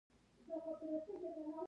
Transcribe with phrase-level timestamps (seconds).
[0.47, 1.57] ایا ستاسو ماستې به کورنۍ وي؟